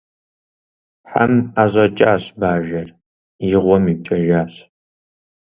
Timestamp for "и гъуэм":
3.55-3.83